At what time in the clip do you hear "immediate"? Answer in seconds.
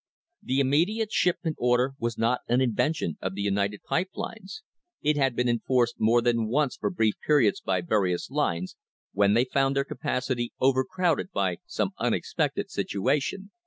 0.59-1.11